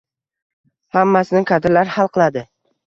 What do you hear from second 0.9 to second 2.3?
Hammasini kadrlar hal